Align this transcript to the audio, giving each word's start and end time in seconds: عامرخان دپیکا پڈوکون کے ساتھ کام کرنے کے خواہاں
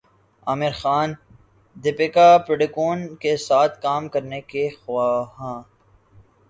عامرخان 0.47 1.09
دپیکا 1.75 2.27
پڈوکون 2.47 2.99
کے 3.21 3.35
ساتھ 3.47 3.81
کام 3.81 4.07
کرنے 4.13 4.41
کے 4.51 4.67
خواہاں 4.81 5.57